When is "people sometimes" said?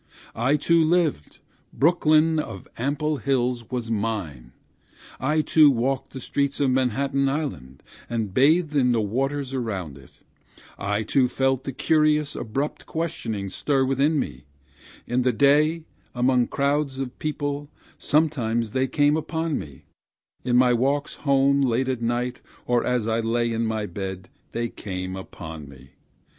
17.19-18.71